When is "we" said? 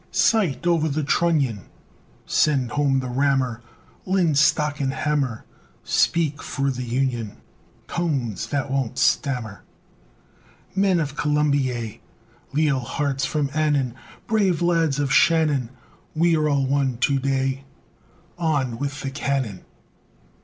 16.15-16.35